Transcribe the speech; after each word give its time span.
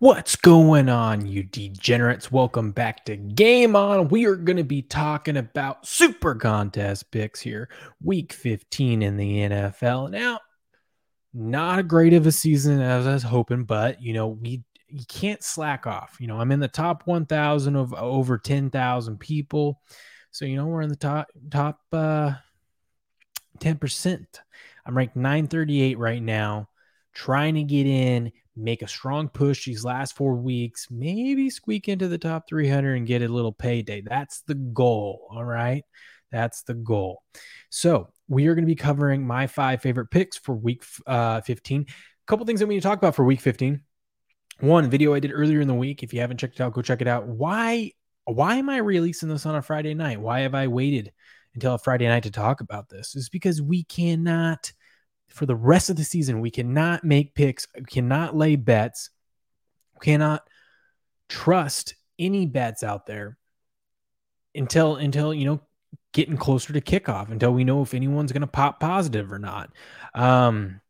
What's 0.00 0.36
going 0.36 0.88
on, 0.88 1.26
you 1.26 1.44
degenerates? 1.44 2.30
Welcome 2.30 2.72
back 2.72 3.04
to 3.06 3.16
Game 3.16 3.74
On. 3.74 4.08
We 4.08 4.26
are 4.26 4.36
going 4.36 4.56
to 4.56 4.64
be 4.64 4.82
talking 4.82 5.36
about 5.36 5.86
super 5.86 6.34
contest 6.34 7.10
picks 7.10 7.40
here, 7.40 7.70
week 8.02 8.32
15 8.32 9.02
in 9.02 9.16
the 9.16 9.38
NFL. 9.48 10.10
Now, 10.10 10.40
not 11.32 11.78
a 11.78 11.84
great 11.84 12.12
of 12.12 12.26
a 12.26 12.32
season 12.32 12.80
as 12.80 13.06
I 13.06 13.12
was 13.14 13.22
hoping, 13.22 13.64
but 13.64 14.02
you 14.02 14.12
know, 14.12 14.28
we 14.28 14.62
you 14.88 15.04
can't 15.08 15.42
slack 15.42 15.86
off. 15.86 16.16
You 16.20 16.26
know, 16.26 16.40
I'm 16.40 16.52
in 16.52 16.60
the 16.60 16.68
top 16.68 17.06
1,000 17.06 17.76
of 17.76 17.94
over 17.94 18.36
10,000 18.36 19.18
people. 19.18 19.80
So, 20.32 20.44
you 20.44 20.56
know, 20.56 20.66
we're 20.66 20.82
in 20.82 20.90
the 20.90 20.96
top 20.96 21.28
top 21.50 21.80
uh 21.92 22.32
10%. 23.60 24.26
I'm 24.84 24.96
ranked 24.96 25.16
938 25.16 25.98
right 25.98 26.22
now, 26.22 26.68
trying 27.14 27.54
to 27.54 27.62
get 27.62 27.86
in, 27.86 28.32
make 28.58 28.82
a 28.82 28.88
strong 28.88 29.28
push 29.28 29.64
these 29.64 29.84
last 29.84 30.16
four 30.16 30.34
weeks, 30.34 30.88
maybe 30.90 31.48
squeak 31.50 31.88
into 31.88 32.08
the 32.08 32.18
top 32.18 32.48
300 32.48 32.94
and 32.94 33.06
get 33.06 33.22
a 33.22 33.28
little 33.28 33.52
payday. 33.52 34.00
That's 34.00 34.40
the 34.42 34.54
goal. 34.54 35.28
All 35.30 35.44
right. 35.44 35.84
That's 36.30 36.62
the 36.62 36.74
goal. 36.74 37.22
So 37.70 38.08
we 38.28 38.46
are 38.48 38.54
going 38.54 38.64
to 38.64 38.70
be 38.70 38.74
covering 38.74 39.26
my 39.26 39.46
five 39.46 39.80
favorite 39.80 40.10
picks 40.10 40.36
for 40.36 40.54
week 40.54 40.84
uh, 41.06 41.40
15. 41.40 41.82
A 41.82 41.92
couple 42.26 42.44
things 42.44 42.60
that 42.60 42.66
we 42.66 42.74
need 42.74 42.82
to 42.82 42.88
talk 42.88 42.98
about 42.98 43.14
for 43.14 43.24
week 43.24 43.40
15. 43.40 43.80
One 44.60 44.90
video 44.90 45.14
I 45.14 45.20
did 45.20 45.32
earlier 45.32 45.60
in 45.60 45.68
the 45.68 45.74
week. 45.74 46.02
If 46.02 46.12
you 46.12 46.20
haven't 46.20 46.38
checked 46.38 46.56
it 46.56 46.62
out, 46.62 46.74
go 46.74 46.82
check 46.82 47.00
it 47.00 47.08
out. 47.08 47.26
Why 47.26 47.92
why 48.24 48.56
am 48.56 48.68
I 48.68 48.76
releasing 48.78 49.30
this 49.30 49.46
on 49.46 49.54
a 49.54 49.62
Friday 49.62 49.94
night? 49.94 50.20
Why 50.20 50.40
have 50.40 50.54
I 50.54 50.66
waited 50.66 51.12
until 51.54 51.74
a 51.74 51.78
Friday 51.78 52.06
night 52.06 52.24
to 52.24 52.30
talk 52.30 52.60
about 52.60 52.90
this? 52.90 53.16
Is 53.16 53.30
because 53.30 53.62
we 53.62 53.84
cannot 53.84 54.70
for 55.28 55.46
the 55.46 55.56
rest 55.56 55.90
of 55.90 55.96
the 55.96 56.04
season, 56.04 56.40
we 56.40 56.50
cannot 56.50 57.04
make 57.04 57.34
picks, 57.34 57.66
we 57.74 57.84
cannot 57.84 58.36
lay 58.36 58.56
bets, 58.56 59.10
we 59.94 60.04
cannot 60.04 60.42
trust 61.28 61.94
any 62.18 62.46
bets 62.46 62.82
out 62.82 63.06
there 63.06 63.38
until 64.54 64.96
until 64.96 65.32
you 65.32 65.44
know 65.44 65.60
getting 66.12 66.36
closer 66.36 66.72
to 66.72 66.80
kickoff 66.80 67.30
until 67.30 67.52
we 67.52 67.64
know 67.64 67.82
if 67.82 67.94
anyone's 67.94 68.32
going 68.32 68.40
to 68.40 68.46
pop 68.46 68.80
positive 68.80 69.32
or 69.32 69.38
not. 69.38 69.70
Um, 70.14 70.80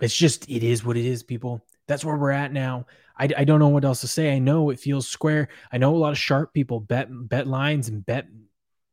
it's 0.00 0.16
just 0.16 0.48
it 0.50 0.62
is 0.62 0.84
what 0.84 0.96
it 0.96 1.04
is, 1.04 1.22
people. 1.22 1.64
That's 1.88 2.04
where 2.04 2.16
we're 2.16 2.32
at 2.32 2.52
now. 2.52 2.86
I, 3.18 3.28
I 3.36 3.44
don't 3.44 3.60
know 3.60 3.68
what 3.68 3.84
else 3.84 4.02
to 4.02 4.08
say. 4.08 4.34
I 4.34 4.38
know 4.38 4.70
it 4.70 4.80
feels 4.80 5.08
square. 5.08 5.48
I 5.72 5.78
know 5.78 5.94
a 5.94 5.98
lot 5.98 6.12
of 6.12 6.18
sharp 6.18 6.52
people 6.52 6.80
bet 6.80 7.08
bet 7.10 7.46
lines 7.46 7.88
and 7.88 8.04
bet 8.04 8.26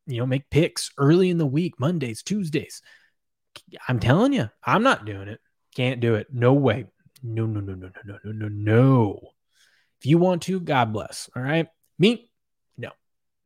you 0.08 0.20
know 0.20 0.26
make 0.26 0.50
picks 0.50 0.92
early 0.98 1.30
in 1.30 1.38
the 1.38 1.46
week, 1.46 1.80
Mondays, 1.80 2.24
Tuesdays. 2.24 2.82
I'm 3.88 4.00
telling 4.00 4.34
you, 4.34 4.50
I'm 4.64 4.84
not 4.84 5.06
doing 5.06 5.28
it. 5.28 5.40
Can't 5.76 6.00
do 6.00 6.16
it. 6.16 6.28
No 6.32 6.54
way. 6.54 6.86
No, 7.22 7.46
no, 7.46 7.60
no, 7.60 7.74
no, 7.74 7.90
no, 8.06 8.18
no, 8.24 8.32
no, 8.32 8.48
no. 8.50 9.20
If 10.00 10.06
you 10.06 10.18
want 10.18 10.44
to, 10.44 10.60
God 10.60 10.94
bless. 10.94 11.30
All 11.36 11.42
right. 11.42 11.68
Me, 11.98 12.30
no, 12.78 12.92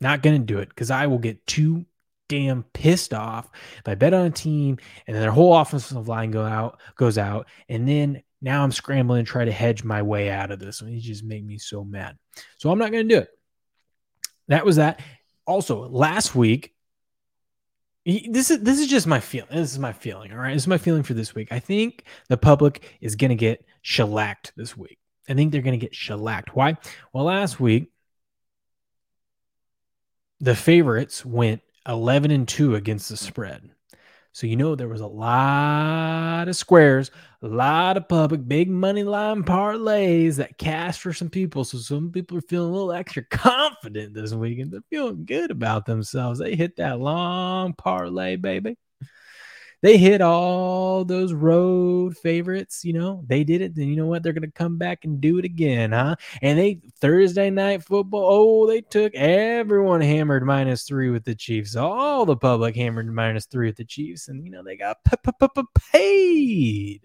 not 0.01 0.23
going 0.23 0.39
to 0.39 0.45
do 0.45 0.59
it 0.59 0.69
because 0.69 0.91
I 0.91 1.07
will 1.07 1.19
get 1.19 1.45
too 1.45 1.85
damn 2.29 2.63
pissed 2.63 3.13
off 3.13 3.49
if 3.79 3.87
I 3.87 3.95
bet 3.95 4.13
on 4.13 4.25
a 4.25 4.29
team 4.29 4.77
and 5.05 5.15
then 5.15 5.21
their 5.21 5.31
whole 5.31 5.55
offensive 5.55 6.09
line 6.09 6.31
go 6.31 6.43
out 6.43 6.79
goes 6.97 7.17
out 7.17 7.47
and 7.69 7.87
then 7.87 8.21
now 8.41 8.63
I'm 8.63 8.71
scrambling 8.71 9.23
to 9.23 9.31
try 9.31 9.45
to 9.45 9.51
hedge 9.51 9.83
my 9.83 10.01
way 10.01 10.29
out 10.29 10.51
of 10.51 10.59
this. 10.59 10.81
And 10.81 10.93
it 10.93 10.99
just 10.99 11.23
make 11.23 11.43
me 11.43 11.57
so 11.57 11.83
mad. 11.83 12.17
So 12.57 12.69
I'm 12.69 12.79
not 12.79 12.91
going 12.91 13.07
to 13.07 13.15
do 13.15 13.21
it. 13.21 13.29
That 14.47 14.65
was 14.65 14.75
that. 14.77 15.01
Also, 15.45 15.87
last 15.87 16.35
week 16.35 16.73
this 18.07 18.51
is 18.51 18.61
this 18.61 18.79
is 18.79 18.87
just 18.87 19.05
my 19.05 19.19
feeling. 19.19 19.49
This 19.51 19.73
is 19.73 19.79
my 19.79 19.91
feeling. 19.91 20.31
All 20.31 20.37
right, 20.37 20.53
this 20.53 20.63
is 20.63 20.67
my 20.67 20.77
feeling 20.77 21.03
for 21.03 21.13
this 21.13 21.35
week. 21.35 21.49
I 21.51 21.59
think 21.59 22.05
the 22.29 22.37
public 22.37 22.97
is 23.01 23.17
going 23.17 23.29
to 23.29 23.35
get 23.35 23.65
shellacked 23.81 24.53
this 24.55 24.77
week. 24.77 24.97
I 25.27 25.33
think 25.33 25.51
they're 25.51 25.61
going 25.61 25.77
to 25.77 25.85
get 25.85 25.93
shellacked. 25.93 26.55
Why? 26.55 26.77
Well, 27.11 27.25
last 27.25 27.59
week 27.59 27.91
the 30.39 30.55
favorites 30.55 31.25
went 31.25 31.61
11 31.87 32.31
and 32.31 32.47
2 32.47 32.75
against 32.75 33.09
the 33.09 33.17
spread. 33.17 33.71
So 34.37 34.45
you 34.45 34.55
know 34.55 34.75
there 34.75 34.87
was 34.87 35.01
a 35.01 35.07
lot 35.07 36.47
of 36.47 36.55
squares, 36.55 37.09
a 37.41 37.47
lot 37.47 37.97
of 37.97 38.07
public 38.07 38.47
big 38.47 38.69
money 38.69 39.01
line 39.01 39.41
parlays 39.43 40.35
that 40.35 40.59
cast 40.59 40.99
for 40.99 41.11
some 41.11 41.31
people. 41.31 41.63
So 41.63 41.79
some 41.79 42.11
people 42.11 42.37
are 42.37 42.41
feeling 42.41 42.69
a 42.69 42.71
little 42.71 42.91
extra 42.91 43.23
confident 43.31 44.13
this 44.13 44.35
weekend. 44.35 44.73
They're 44.73 44.81
feeling 44.91 45.25
good 45.25 45.49
about 45.49 45.87
themselves. 45.87 46.37
They 46.37 46.55
hit 46.55 46.75
that 46.75 46.99
long 46.99 47.73
parlay, 47.73 48.35
baby 48.35 48.77
they 49.81 49.97
hit 49.97 50.21
all 50.21 51.05
those 51.05 51.33
road 51.33 52.17
favorites. 52.17 52.83
You 52.83 52.93
know, 52.93 53.23
they 53.27 53.43
did 53.43 53.61
it. 53.61 53.75
Then 53.75 53.87
you 53.87 53.95
know 53.95 54.07
what? 54.07 54.23
They're 54.23 54.33
gonna 54.33 54.51
come 54.51 54.77
back 54.77 55.05
and 55.05 55.21
do 55.21 55.37
it 55.37 55.45
again, 55.45 55.91
huh? 55.91 56.15
And 56.41 56.57
they 56.57 56.81
Thursday 56.99 57.49
night 57.49 57.83
football. 57.83 58.27
Oh, 58.29 58.67
they 58.67 58.81
took 58.81 59.13
everyone 59.15 60.01
hammered 60.01 60.45
minus 60.45 60.83
three 60.83 61.09
with 61.09 61.23
the 61.23 61.35
Chiefs. 61.35 61.75
All 61.75 62.25
the 62.25 62.37
public 62.37 62.75
hammered 62.75 63.13
minus 63.13 63.45
three 63.45 63.67
with 63.67 63.77
the 63.77 63.85
Chiefs, 63.85 64.27
and 64.27 64.43
you 64.43 64.51
know 64.51 64.63
they 64.63 64.77
got 64.77 64.97
paid. 65.91 67.01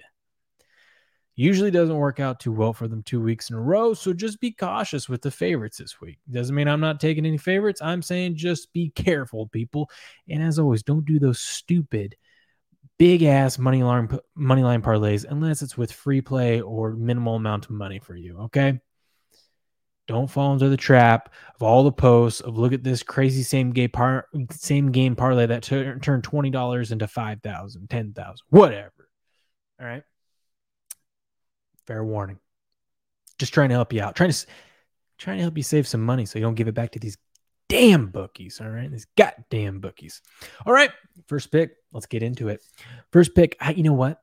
Usually 1.34 1.71
doesn't 1.71 1.97
work 1.97 2.21
out 2.21 2.41
too 2.41 2.53
well 2.53 2.75
for 2.75 2.87
them 2.88 3.03
two 3.03 3.21
weeks 3.21 3.49
in 3.49 3.56
a 3.56 3.61
row. 3.61 3.94
So 3.94 4.12
just 4.12 4.38
be 4.38 4.53
cautious 4.53 5.09
with 5.09 5.22
the 5.22 5.31
favorites 5.31 5.78
this 5.78 5.99
week. 5.99 6.19
Doesn't 6.31 6.55
mean 6.55 6.69
I'm 6.69 6.81
not 6.81 7.00
taking 7.00 7.25
any 7.25 7.38
favorites. 7.38 7.81
I'm 7.81 8.03
saying 8.03 8.37
just 8.37 8.71
be 8.75 8.91
careful, 8.91 9.47
people. 9.47 9.91
And 10.28 10.43
as 10.43 10.59
always, 10.59 10.82
don't 10.82 11.06
do 11.06 11.19
those 11.19 11.41
stupid 11.41 12.16
big 13.02 13.24
ass 13.24 13.58
money 13.58 13.82
line 13.82 14.08
money 14.36 14.62
line 14.62 14.80
parlays 14.80 15.24
unless 15.28 15.60
it's 15.60 15.76
with 15.76 15.90
free 15.90 16.20
play 16.20 16.60
or 16.60 16.92
minimal 16.92 17.34
amount 17.34 17.64
of 17.64 17.72
money 17.72 17.98
for 17.98 18.14
you. 18.14 18.38
Okay. 18.42 18.80
Don't 20.06 20.30
fall 20.30 20.52
into 20.52 20.68
the 20.68 20.76
trap 20.76 21.34
of 21.56 21.64
all 21.64 21.82
the 21.82 21.90
posts 21.90 22.40
of 22.42 22.56
look 22.56 22.72
at 22.72 22.84
this 22.84 23.02
crazy 23.02 23.42
same 23.42 23.72
game 23.72 23.90
par 23.90 24.26
same 24.52 24.92
game 24.92 25.16
parlay 25.16 25.46
that 25.46 25.64
t- 25.64 25.92
turned 26.00 26.22
twenty 26.22 26.50
dollars 26.50 26.92
into 26.92 27.08
five 27.08 27.42
thousand, 27.42 27.90
ten 27.90 28.12
thousand, 28.12 28.46
whatever. 28.50 29.08
All 29.80 29.86
right. 29.86 30.04
Fair 31.88 32.04
warning. 32.04 32.38
Just 33.36 33.52
trying 33.52 33.70
to 33.70 33.74
help 33.74 33.92
you 33.92 34.00
out. 34.00 34.14
Trying 34.14 34.30
to 34.30 34.46
trying 35.19 35.38
to 35.38 35.42
help 35.42 35.56
you 35.56 35.64
save 35.64 35.88
some 35.88 36.02
money 36.02 36.24
so 36.24 36.38
you 36.38 36.44
don't 36.44 36.54
give 36.54 36.69
it 36.69 36.74
back 36.74 36.92
to 36.92 37.00
these 37.00 37.19
damn 37.72 38.09
bookies. 38.09 38.60
All 38.60 38.69
right. 38.69 38.91
These 38.91 39.06
goddamn 39.16 39.81
bookies. 39.81 40.21
All 40.66 40.75
right. 40.75 40.91
First 41.27 41.50
pick. 41.50 41.72
Let's 41.91 42.05
get 42.05 42.22
into 42.22 42.49
it. 42.49 42.62
First 43.12 43.34
pick. 43.34 43.56
I, 43.60 43.72
you 43.72 43.83
know 43.83 43.94
what? 43.94 44.21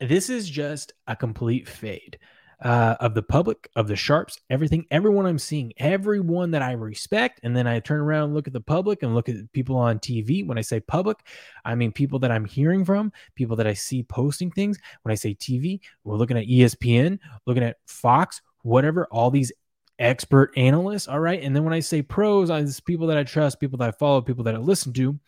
This 0.00 0.28
is 0.28 0.48
just 0.48 0.92
a 1.06 1.16
complete 1.16 1.66
fade 1.66 2.18
uh, 2.62 2.96
of 3.00 3.14
the 3.14 3.22
public, 3.22 3.70
of 3.74 3.88
the 3.88 3.96
sharps, 3.96 4.38
everything, 4.50 4.84
everyone 4.90 5.24
I'm 5.24 5.38
seeing, 5.38 5.72
everyone 5.78 6.50
that 6.50 6.60
I 6.60 6.72
respect. 6.72 7.40
And 7.42 7.56
then 7.56 7.66
I 7.66 7.80
turn 7.80 8.00
around 8.00 8.24
and 8.24 8.34
look 8.34 8.46
at 8.46 8.52
the 8.52 8.60
public 8.60 9.02
and 9.02 9.14
look 9.14 9.30
at 9.30 9.50
people 9.52 9.76
on 9.76 9.98
TV. 9.98 10.46
When 10.46 10.58
I 10.58 10.62
say 10.62 10.80
public, 10.80 11.18
I 11.64 11.74
mean 11.74 11.92
people 11.92 12.18
that 12.18 12.30
I'm 12.30 12.44
hearing 12.44 12.84
from, 12.84 13.12
people 13.34 13.56
that 13.56 13.66
I 13.66 13.72
see 13.72 14.02
posting 14.02 14.50
things. 14.50 14.78
When 15.02 15.12
I 15.12 15.16
say 15.16 15.34
TV, 15.34 15.80
we're 16.04 16.16
looking 16.16 16.36
at 16.36 16.46
ESPN, 16.46 17.18
looking 17.46 17.64
at 17.64 17.78
Fox, 17.86 18.42
whatever, 18.62 19.06
all 19.10 19.30
these 19.30 19.52
expert 20.00 20.52
analysts. 20.56 21.06
All 21.06 21.20
right. 21.20 21.42
And 21.42 21.54
then 21.54 21.64
when 21.64 21.74
I 21.74 21.80
say 21.80 22.02
pros, 22.02 22.50
I 22.50 22.60
it's 22.60 22.80
people 22.80 23.08
that 23.08 23.18
I 23.18 23.24
trust, 23.24 23.60
people 23.60 23.78
that 23.78 23.88
I 23.88 23.92
follow, 23.92 24.20
people 24.22 24.44
that 24.44 24.54
I 24.54 24.58
listen 24.58 24.92
to. 24.94 25.18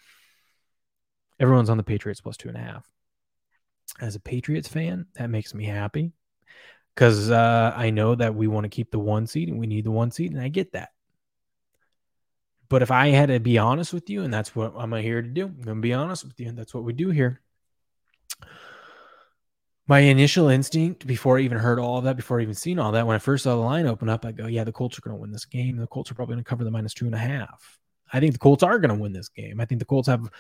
Everyone's 1.39 1.71
on 1.71 1.77
the 1.77 1.83
Patriots 1.83 2.21
plus 2.21 2.37
two 2.37 2.49
and 2.49 2.57
a 2.57 2.61
half. 2.61 2.89
As 4.01 4.15
a 4.15 4.21
Patriots 4.21 4.69
fan, 4.69 5.07
that 5.15 5.29
makes 5.29 5.55
me 5.55 5.65
happy 5.65 6.13
because 6.95 7.31
uh, 7.31 7.73
I 7.77 7.91
know 7.91 8.15
that 8.15 8.35
we 8.35 8.49
want 8.49 8.65
to 8.65 8.71
keep 8.71 8.91
the 8.91 8.99
one 8.99 9.27
seed 9.27 9.49
and 9.49 9.59
we 9.59 9.67
need 9.67 9.85
the 9.85 9.91
one 9.91 10.11
seed, 10.11 10.33
and 10.33 10.41
I 10.41 10.49
get 10.49 10.73
that. 10.73 10.91
But 12.69 12.81
if 12.83 12.91
I 12.91 13.09
had 13.09 13.29
to 13.29 13.39
be 13.39 13.59
honest 13.59 13.93
with 13.93 14.09
you, 14.09 14.23
and 14.23 14.33
that's 14.33 14.57
what 14.57 14.73
I'm 14.77 14.93
here 14.93 15.21
to 15.21 15.29
do, 15.29 15.45
I'm 15.47 15.61
going 15.61 15.77
to 15.77 15.83
be 15.83 15.93
honest 15.93 16.25
with 16.25 16.41
you, 16.41 16.49
and 16.49 16.57
that's 16.57 16.73
what 16.73 16.85
we 16.85 16.93
do 16.93 17.11
here 17.11 17.43
my 19.93 19.99
initial 19.99 20.49
instinct 20.49 21.07
before 21.07 21.37
I 21.37 21.43
even 21.43 21.59
heard 21.59 21.79
all 21.79 21.99
of 21.99 22.05
that, 22.05 22.17
before 22.17 22.41
I 22.41 22.43
even 22.45 22.55
seen 22.55 22.79
all 22.79 22.93
that, 22.93 23.07
when 23.07 23.15
I 23.15 23.19
first 23.19 23.45
saw 23.45 23.55
the 23.55 23.61
line 23.61 23.87
open 23.87 24.09
up, 24.09 24.25
I 24.25 24.33
go, 24.33 24.47
yeah, 24.47 24.65
the 24.65 24.73
Colts 24.73 24.97
are 24.97 25.03
going 25.03 25.15
to 25.15 25.21
win 25.21 25.31
this 25.31 25.45
game. 25.45 25.77
The 25.77 25.87
Colts 25.87 26.11
are 26.11 26.15
probably 26.15 26.37
going 26.37 26.45
to 26.45 26.49
cover 26.49 26.65
the 26.65 26.71
minus 26.71 26.95
two 26.95 27.05
and 27.05 27.15
a 27.15 27.19
half. 27.19 27.79
I 28.11 28.19
think 28.19 28.33
the 28.33 28.39
Colts 28.39 28.63
are 28.63 28.79
going 28.79 28.97
to 28.97 28.99
win 28.99 29.13
this 29.13 29.29
game. 29.29 29.61
I 29.61 29.67
think 29.67 29.81
the 29.81 29.85
Colts 29.85 30.09
have 30.09 30.31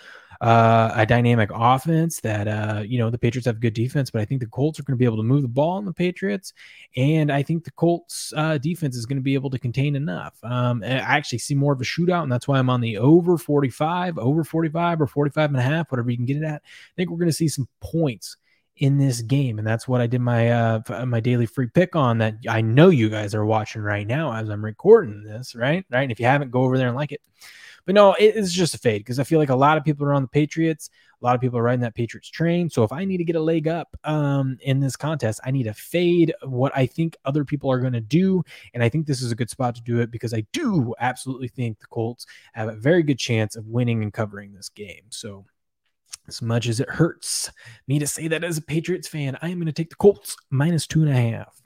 uh, 0.41 0.93
a 0.95 1.05
dynamic 1.05 1.51
offense 1.53 2.19
that, 2.21 2.49
uh, 2.49 2.81
you 2.81 2.97
know, 2.97 3.11
the 3.11 3.19
Patriots 3.19 3.45
have 3.45 3.61
good 3.61 3.75
defense, 3.75 4.11
but 4.11 4.23
I 4.23 4.25
think 4.25 4.41
the 4.41 4.47
Colts 4.47 4.81
are 4.81 4.85
going 4.85 4.97
to 4.97 4.99
be 4.99 5.05
able 5.05 5.19
to 5.19 5.23
move 5.23 5.43
the 5.43 5.49
ball 5.49 5.73
on 5.73 5.85
the 5.85 5.93
Patriots. 5.93 6.55
And 6.97 7.31
I 7.31 7.43
think 7.43 7.65
the 7.65 7.73
Colts 7.73 8.33
uh, 8.35 8.57
defense 8.57 8.97
is 8.97 9.05
going 9.05 9.19
to 9.19 9.23
be 9.23 9.35
able 9.35 9.51
to 9.51 9.59
contain 9.59 9.97
enough. 9.97 10.35
Um, 10.43 10.83
I 10.83 10.93
actually 10.93 11.41
see 11.41 11.55
more 11.55 11.75
of 11.75 11.81
a 11.83 11.85
shootout, 11.85 12.23
and 12.23 12.33
that's 12.33 12.49
why 12.49 12.59
I'm 12.59 12.71
on 12.71 12.81
the 12.81 12.97
over 12.97 13.37
45, 13.37 14.17
over 14.17 14.45
45 14.45 15.03
or 15.03 15.07
45 15.07 15.51
and 15.51 15.59
a 15.59 15.63
half, 15.63 15.93
whatever 15.93 16.11
you 16.11 16.17
can 16.17 16.25
get 16.25 16.39
it 16.39 16.43
at. 16.43 16.63
I 16.65 16.95
think 16.97 17.11
we're 17.11 17.19
going 17.19 17.29
to 17.29 17.35
see 17.35 17.49
some 17.49 17.69
points 17.83 18.39
in 18.77 18.97
this 18.97 19.21
game 19.21 19.59
and 19.59 19.67
that's 19.67 19.87
what 19.87 20.01
i 20.01 20.07
did 20.07 20.21
my 20.21 20.51
uh 20.51 20.81
my 21.07 21.21
daily 21.21 21.45
free 21.47 21.69
pick 21.69 21.95
on 21.95 22.19
that 22.19 22.35
i 22.49 22.61
know 22.61 22.89
you 22.89 23.11
guys 23.11 23.35
are 23.35 23.45
watching 23.45 23.83
right 23.83 24.07
now 24.07 24.33
as 24.33 24.49
i'm 24.49 24.65
recording 24.65 25.23
this 25.23 25.55
right? 25.55 25.85
Right? 25.91 26.03
And 26.03 26.13
if 26.13 26.19
you 26.19 26.27
haven't 26.27 26.51
go 26.51 26.63
over 26.63 26.79
there 26.79 26.89
and 26.89 26.97
like 26.97 27.13
it. 27.13 27.21
But 27.85 27.95
no 27.97 28.15
it's 28.19 28.53
just 28.53 28.75
a 28.75 28.79
fade 28.79 29.01
because 29.01 29.19
i 29.19 29.25
feel 29.25 29.39
like 29.39 29.51
a 29.51 29.57
lot 29.57 29.77
of 29.77 29.85
people 29.85 30.07
are 30.07 30.15
on 30.15 30.23
the 30.23 30.29
patriots. 30.29 30.89
A 31.21 31.25
lot 31.25 31.35
of 31.35 31.41
people 31.41 31.59
are 31.59 31.63
riding 31.63 31.83
that 31.83 31.95
patriots 31.95 32.31
train. 32.31 32.71
So 32.71 32.83
if 32.83 32.93
i 32.93 33.05
need 33.05 33.19
to 33.19 33.25
get 33.25 33.37
a 33.37 33.41
leg 33.41 33.69
up 33.69 33.95
um 34.05 34.57
in 34.63 34.81
this 34.81 34.97
contest 34.97 35.41
i 35.45 35.51
need 35.51 35.65
to 35.65 35.75
fade 35.75 36.33
what 36.45 36.73
i 36.75 36.87
think 36.87 37.17
other 37.25 37.45
people 37.45 37.71
are 37.71 37.81
going 37.81 37.93
to 37.93 38.01
do 38.01 38.43
and 38.73 38.83
i 38.83 38.89
think 38.89 39.07
this 39.07 39.21
is 39.21 39.33
a 39.33 39.37
good 39.37 39.51
spot 39.51 39.75
to 39.75 39.83
do 39.83 40.01
it 40.01 40.11
because 40.11 40.33
i 40.33 40.45
do 40.53 40.95
absolutely 41.01 41.49
think 41.49 41.79
the 41.79 41.87
colts 41.87 42.25
have 42.53 42.69
a 42.69 42.77
very 42.77 43.03
good 43.03 43.19
chance 43.19 43.57
of 43.57 43.67
winning 43.67 44.03
and 44.03 44.13
covering 44.13 44.53
this 44.55 44.69
game. 44.69 45.05
So 45.11 45.45
as 46.29 46.43
much 46.43 46.69
as 46.69 46.81
it 46.81 46.89
hurts 46.89 47.51
me 47.89 47.99
to 47.99 48.07
say 48.07 48.29
that 48.29 48.45
as 48.45 48.59
a 48.59 48.63
Patriots 48.63 49.09
fan, 49.09 49.37
I 49.43 49.49
am 49.49 49.59
going 49.59 49.67
to 49.67 49.73
take 49.73 49.91
the 49.91 49.97
Colts 49.97 50.37
minus 50.51 50.87
two 50.87 51.03
and 51.03 51.11
a 51.11 51.15
half. 51.15 51.63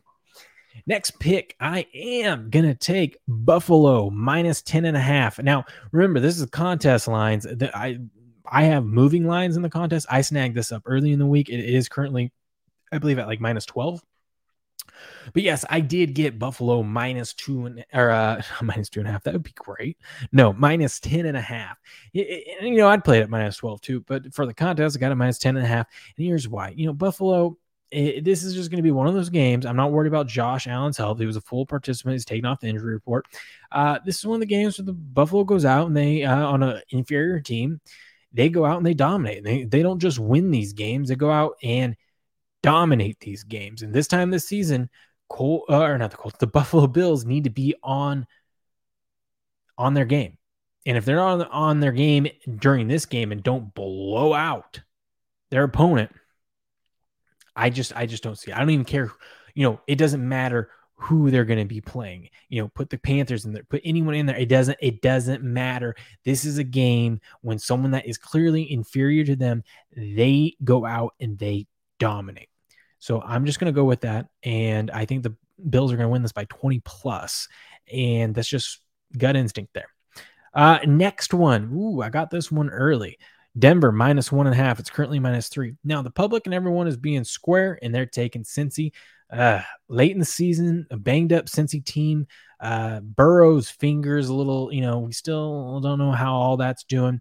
Next 0.86 1.18
pick, 1.18 1.56
I 1.58 1.86
am 1.94 2.50
going 2.50 2.66
to 2.66 2.74
take 2.74 3.18
Buffalo 3.26 4.10
minus 4.10 4.62
10 4.62 4.84
and 4.84 4.96
a 4.96 5.00
half. 5.00 5.38
Now, 5.38 5.64
remember, 5.90 6.20
this 6.20 6.38
is 6.38 6.46
contest 6.50 7.08
lines 7.08 7.46
that 7.50 7.74
I 7.74 7.98
I 8.48 8.64
have 8.64 8.84
moving 8.84 9.26
lines 9.26 9.56
in 9.56 9.62
the 9.62 9.70
contest. 9.70 10.06
I 10.08 10.20
snagged 10.20 10.54
this 10.54 10.70
up 10.70 10.82
early 10.86 11.12
in 11.12 11.18
the 11.18 11.26
week. 11.26 11.48
It 11.48 11.60
is 11.60 11.88
currently, 11.88 12.32
I 12.92 12.98
believe, 12.98 13.18
at 13.18 13.26
like 13.26 13.40
minus 13.40 13.66
12. 13.66 14.00
But 15.32 15.42
yes, 15.42 15.64
I 15.70 15.80
did 15.80 16.14
get 16.14 16.38
Buffalo 16.38 16.82
minus 16.82 17.34
two 17.34 17.66
and 17.66 17.84
or 17.92 18.10
uh, 18.10 18.42
minus 18.62 18.88
two 18.88 19.00
and 19.00 19.08
a 19.08 19.12
half. 19.12 19.22
That 19.24 19.34
would 19.34 19.42
be 19.42 19.52
great. 19.54 19.98
No, 20.32 20.52
minus 20.52 21.00
10 21.00 21.26
and 21.26 21.36
a 21.36 21.40
half. 21.40 21.78
It, 22.12 22.20
it, 22.20 22.64
you 22.64 22.76
know, 22.76 22.88
I'd 22.88 23.04
play 23.04 23.18
it 23.18 23.22
at 23.22 23.30
minus 23.30 23.56
12 23.56 23.80
too, 23.80 24.00
but 24.06 24.32
for 24.34 24.46
the 24.46 24.54
contest, 24.54 24.96
I 24.96 25.00
got 25.00 25.12
a 25.12 25.16
minus 25.16 25.38
10 25.38 25.56
and 25.56 25.64
a 25.64 25.68
half. 25.68 25.86
And 26.16 26.26
here's 26.26 26.48
why. 26.48 26.70
You 26.76 26.86
know, 26.86 26.92
Buffalo, 26.92 27.56
it, 27.90 28.24
this 28.24 28.42
is 28.42 28.54
just 28.54 28.70
going 28.70 28.78
to 28.78 28.82
be 28.82 28.90
one 28.90 29.06
of 29.06 29.14
those 29.14 29.30
games. 29.30 29.66
I'm 29.66 29.76
not 29.76 29.92
worried 29.92 30.08
about 30.08 30.26
Josh 30.26 30.66
Allen's 30.66 30.96
health. 30.98 31.18
He 31.18 31.26
was 31.26 31.36
a 31.36 31.40
full 31.40 31.66
participant. 31.66 32.14
He's 32.14 32.24
taken 32.24 32.46
off 32.46 32.60
the 32.60 32.68
injury 32.68 32.94
report. 32.94 33.26
Uh, 33.70 33.98
this 34.04 34.18
is 34.18 34.26
one 34.26 34.36
of 34.36 34.40
the 34.40 34.46
games 34.46 34.78
where 34.78 34.86
the 34.86 34.92
Buffalo 34.92 35.44
goes 35.44 35.64
out 35.64 35.86
and 35.86 35.96
they, 35.96 36.24
uh, 36.24 36.46
on 36.46 36.62
an 36.62 36.80
inferior 36.90 37.40
team, 37.40 37.80
they 38.32 38.48
go 38.48 38.64
out 38.64 38.76
and 38.76 38.86
they 38.86 38.94
dominate. 38.94 39.44
They, 39.44 39.64
they 39.64 39.82
don't 39.82 40.00
just 40.00 40.18
win 40.18 40.50
these 40.50 40.72
games, 40.72 41.08
they 41.08 41.14
go 41.14 41.30
out 41.30 41.56
and 41.62 41.96
dominate 42.66 43.20
these 43.20 43.44
games. 43.44 43.82
And 43.82 43.94
this 43.94 44.08
time 44.08 44.28
this 44.28 44.48
season, 44.48 44.90
Col 45.30 45.64
uh, 45.70 45.82
or 45.82 45.96
not 45.98 46.10
the 46.10 46.16
Colts, 46.16 46.38
the 46.38 46.48
Buffalo 46.48 46.88
Bills 46.88 47.24
need 47.24 47.44
to 47.44 47.50
be 47.50 47.76
on 47.80 48.26
on 49.78 49.94
their 49.94 50.04
game. 50.04 50.36
And 50.84 50.96
if 50.96 51.04
they're 51.04 51.20
on 51.20 51.42
on 51.42 51.78
their 51.78 51.92
game 51.92 52.26
during 52.58 52.88
this 52.88 53.06
game 53.06 53.30
and 53.30 53.40
don't 53.40 53.72
blow 53.72 54.34
out 54.34 54.80
their 55.50 55.62
opponent, 55.62 56.10
I 57.54 57.70
just 57.70 57.94
I 57.96 58.06
just 58.06 58.24
don't 58.24 58.36
see. 58.36 58.50
It. 58.50 58.56
I 58.56 58.60
don't 58.60 58.70
even 58.70 58.84
care. 58.84 59.12
You 59.54 59.62
know, 59.62 59.80
it 59.86 59.94
doesn't 59.94 60.28
matter 60.28 60.70
who 60.96 61.30
they're 61.30 61.44
going 61.44 61.60
to 61.60 61.64
be 61.64 61.80
playing. 61.80 62.30
You 62.48 62.62
know, 62.62 62.68
put 62.74 62.90
the 62.90 62.98
Panthers 62.98 63.44
in 63.44 63.52
there, 63.52 63.62
put 63.62 63.82
anyone 63.84 64.14
in 64.16 64.26
there. 64.26 64.36
It 64.36 64.48
doesn't 64.48 64.78
it 64.82 65.02
doesn't 65.02 65.44
matter. 65.44 65.94
This 66.24 66.44
is 66.44 66.58
a 66.58 66.64
game 66.64 67.20
when 67.42 67.60
someone 67.60 67.92
that 67.92 68.06
is 68.06 68.18
clearly 68.18 68.72
inferior 68.72 69.22
to 69.24 69.36
them, 69.36 69.62
they 69.96 70.56
go 70.64 70.84
out 70.84 71.14
and 71.20 71.38
they 71.38 71.68
dominate. 72.00 72.48
So 73.06 73.22
I'm 73.22 73.46
just 73.46 73.60
going 73.60 73.72
to 73.72 73.80
go 73.80 73.84
with 73.84 74.00
that. 74.00 74.26
And 74.42 74.90
I 74.90 75.04
think 75.04 75.22
the 75.22 75.36
Bills 75.70 75.92
are 75.92 75.96
going 75.96 76.08
to 76.08 76.12
win 76.12 76.22
this 76.22 76.32
by 76.32 76.44
20 76.46 76.80
plus, 76.84 77.46
And 77.90 78.34
that's 78.34 78.48
just 78.48 78.80
gut 79.16 79.36
instinct 79.36 79.74
there. 79.74 79.86
Uh, 80.52 80.80
next 80.84 81.32
one. 81.32 81.70
Ooh, 81.72 82.02
I 82.02 82.10
got 82.10 82.30
this 82.30 82.50
one 82.50 82.68
early. 82.68 83.16
Denver 83.56 83.92
minus 83.92 84.32
one 84.32 84.48
and 84.48 84.54
a 84.54 84.56
half. 84.56 84.80
It's 84.80 84.90
currently 84.90 85.20
minus 85.20 85.48
three. 85.48 85.76
Now, 85.84 86.02
the 86.02 86.10
public 86.10 86.46
and 86.46 86.54
everyone 86.54 86.88
is 86.88 86.96
being 86.96 87.22
square 87.22 87.78
and 87.80 87.94
they're 87.94 88.06
taking 88.06 88.42
Cincy. 88.42 88.90
Uh, 89.30 89.60
late 89.88 90.10
in 90.10 90.18
the 90.18 90.24
season, 90.24 90.88
a 90.90 90.96
banged 90.96 91.32
up 91.32 91.44
Cincy 91.44 91.84
team. 91.84 92.26
Uh, 92.58 92.98
Burrow's 92.98 93.70
fingers 93.70 94.30
a 94.30 94.34
little, 94.34 94.72
you 94.72 94.80
know, 94.80 94.98
we 94.98 95.12
still 95.12 95.78
don't 95.78 96.00
know 96.00 96.10
how 96.10 96.34
all 96.34 96.56
that's 96.56 96.82
doing. 96.82 97.20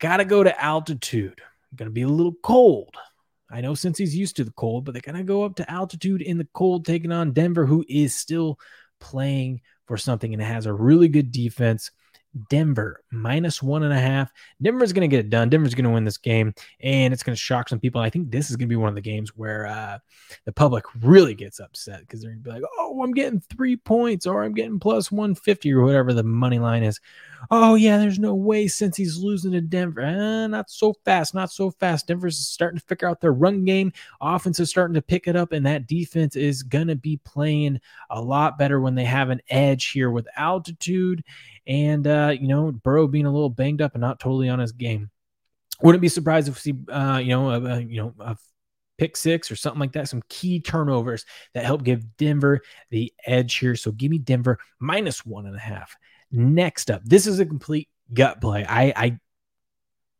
Got 0.00 0.18
to 0.18 0.26
go 0.26 0.44
to 0.44 0.62
altitude. 0.62 1.40
Going 1.74 1.88
to 1.88 1.94
be 1.94 2.02
a 2.02 2.08
little 2.08 2.34
cold. 2.42 2.94
I 3.50 3.60
know 3.60 3.72
Cincy's 3.72 4.16
used 4.16 4.36
to 4.36 4.44
the 4.44 4.52
cold, 4.52 4.84
but 4.84 4.94
they 4.94 5.00
kind 5.00 5.18
of 5.18 5.26
go 5.26 5.44
up 5.44 5.56
to 5.56 5.70
altitude 5.70 6.22
in 6.22 6.38
the 6.38 6.48
cold, 6.52 6.84
taking 6.84 7.12
on 7.12 7.32
Denver, 7.32 7.66
who 7.66 7.84
is 7.88 8.14
still 8.14 8.58
playing 9.00 9.60
for 9.86 9.96
something 9.96 10.32
and 10.32 10.42
has 10.42 10.66
a 10.66 10.74
really 10.74 11.08
good 11.08 11.30
defense. 11.30 11.90
Denver 12.50 13.02
minus 13.10 13.62
one 13.62 13.82
and 13.82 13.92
a 13.92 13.98
half. 13.98 14.30
Denver's 14.60 14.92
going 14.92 15.08
to 15.08 15.14
get 15.16 15.24
it 15.24 15.30
done. 15.30 15.48
Denver's 15.48 15.74
going 15.74 15.84
to 15.84 15.90
win 15.90 16.04
this 16.04 16.18
game, 16.18 16.54
and 16.80 17.14
it's 17.14 17.22
going 17.22 17.34
to 17.34 17.40
shock 17.40 17.68
some 17.68 17.80
people. 17.80 18.00
I 18.00 18.10
think 18.10 18.30
this 18.30 18.50
is 18.50 18.56
going 18.56 18.68
to 18.68 18.72
be 18.72 18.76
one 18.76 18.90
of 18.90 18.94
the 18.94 19.00
games 19.00 19.36
where 19.36 19.66
uh, 19.66 19.98
the 20.44 20.52
public 20.52 20.84
really 21.02 21.34
gets 21.34 21.60
upset 21.60 22.00
because 22.00 22.20
they're 22.20 22.32
going 22.32 22.42
to 22.42 22.44
be 22.44 22.50
like, 22.50 22.70
"Oh, 22.78 23.02
I'm 23.02 23.12
getting 23.12 23.40
three 23.40 23.76
points, 23.76 24.26
or 24.26 24.44
I'm 24.44 24.52
getting 24.52 24.78
plus 24.78 25.10
150, 25.10 25.72
or 25.72 25.82
whatever 25.82 26.12
the 26.12 26.24
money 26.24 26.58
line 26.58 26.82
is." 26.82 27.00
Oh 27.50 27.74
yeah, 27.74 27.98
there's 27.98 28.18
no 28.18 28.34
way 28.34 28.66
Cincy's 28.66 29.18
losing 29.18 29.52
to 29.52 29.60
Denver. 29.60 30.00
Eh, 30.00 30.46
not 30.46 30.70
so 30.70 30.94
fast, 31.04 31.34
not 31.34 31.50
so 31.50 31.70
fast. 31.70 32.06
Denver's 32.06 32.38
starting 32.38 32.78
to 32.78 32.86
figure 32.86 33.08
out 33.08 33.20
their 33.20 33.32
run 33.32 33.64
game. 33.64 33.92
Offense 34.20 34.60
is 34.60 34.70
starting 34.70 34.94
to 34.94 35.02
pick 35.02 35.28
it 35.28 35.36
up, 35.36 35.52
and 35.52 35.64
that 35.66 35.86
defense 35.86 36.36
is 36.36 36.62
going 36.62 36.88
to 36.88 36.96
be 36.96 37.18
playing 37.18 37.80
a 38.10 38.20
lot 38.20 38.58
better 38.58 38.80
when 38.80 38.94
they 38.94 39.04
have 39.04 39.30
an 39.30 39.40
edge 39.48 39.90
here 39.90 40.10
with 40.10 40.26
altitude 40.36 41.22
and 41.66 42.06
uh, 42.06 42.34
you 42.38 42.48
know 42.48 42.72
Burrow 42.72 43.06
being 43.06 43.26
a 43.26 43.32
little 43.32 43.50
banged 43.50 43.82
up 43.82 43.94
and 43.94 44.00
not 44.00 44.20
totally 44.20 44.48
on 44.48 44.58
his 44.58 44.72
game. 44.72 45.10
Wouldn't 45.82 46.02
be 46.02 46.08
surprised 46.08 46.48
if 46.48 46.54
we 46.54 46.72
see 46.72 46.92
uh, 46.92 47.18
you 47.18 47.30
know 47.30 47.76
you 47.78 48.02
know 48.02 48.14
a 48.20 48.36
pick 48.98 49.16
six 49.16 49.50
or 49.50 49.56
something 49.56 49.80
like 49.80 49.92
that, 49.92 50.08
some 50.08 50.22
key 50.28 50.60
turnovers 50.60 51.24
that 51.54 51.64
help 51.64 51.84
give 51.84 52.16
Denver 52.16 52.62
the 52.90 53.12
edge 53.26 53.56
here. 53.56 53.76
So 53.76 53.92
give 53.92 54.10
me 54.10 54.18
Denver 54.18 54.58
minus 54.78 55.24
one 55.26 55.46
and 55.46 55.56
a 55.56 55.60
half. 55.60 55.94
Next 56.30 56.90
up, 56.90 57.02
this 57.04 57.26
is 57.26 57.40
a 57.40 57.46
complete 57.46 57.88
gut 58.12 58.40
play. 58.40 58.64
I, 58.68 58.92
I 58.96 59.18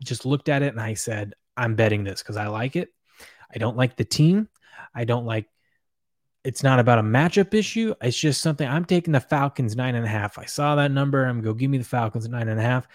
just 0.02 0.26
looked 0.26 0.48
at 0.48 0.62
it 0.62 0.72
and 0.72 0.80
I 0.80 0.94
said, 0.94 1.34
I'm 1.56 1.74
betting 1.74 2.04
this 2.04 2.22
because 2.22 2.36
I 2.36 2.48
like 2.48 2.76
it. 2.76 2.88
I 3.54 3.58
don't 3.58 3.76
like 3.76 3.96
the 3.96 4.04
team. 4.04 4.48
I 4.94 5.04
don't 5.04 5.26
like 5.26 5.46
it's 6.46 6.62
not 6.62 6.78
about 6.78 7.00
a 7.00 7.02
matchup 7.02 7.54
issue. 7.54 7.92
It's 8.00 8.16
just 8.16 8.40
something 8.40 8.68
I'm 8.68 8.84
taking 8.84 9.12
the 9.12 9.18
Falcons 9.18 9.74
nine 9.74 9.96
and 9.96 10.04
a 10.04 10.08
half. 10.08 10.38
I 10.38 10.44
saw 10.44 10.76
that 10.76 10.92
number. 10.92 11.24
I'm 11.24 11.40
go 11.40 11.52
give 11.52 11.68
me 11.68 11.78
the 11.78 11.84
Falcons 11.84 12.28
nine 12.28 12.48
and 12.48 12.60
a 12.60 12.62
half. 12.62 12.86